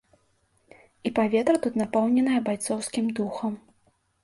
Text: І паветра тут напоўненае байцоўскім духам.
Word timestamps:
І 1.09 1.11
паветра 1.19 1.55
тут 1.67 1.77
напоўненае 1.83 2.41
байцоўскім 2.49 3.15
духам. 3.23 3.53